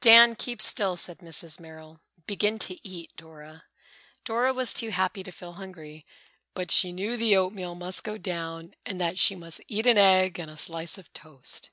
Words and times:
"Dan, 0.00 0.36
keep 0.36 0.62
still," 0.62 0.96
said 0.96 1.18
Mrs. 1.18 1.58
Merrill. 1.58 2.00
"Begin 2.28 2.60
to 2.60 2.76
eat, 2.86 3.10
Dora." 3.16 3.64
Dora 4.24 4.54
was 4.54 4.72
too 4.72 4.90
happy 4.90 5.24
to 5.24 5.32
feel 5.32 5.54
hungry, 5.54 6.06
but 6.54 6.70
she 6.70 6.92
knew 6.92 7.16
the 7.16 7.34
oatmeal 7.34 7.74
must 7.74 8.04
go 8.04 8.16
down 8.16 8.74
and 8.86 9.00
that 9.00 9.18
she 9.18 9.34
must 9.34 9.60
eat 9.66 9.86
an 9.88 9.98
egg 9.98 10.38
and 10.38 10.48
a 10.48 10.56
slice 10.56 10.96
of 10.96 11.12
toast. 11.12 11.70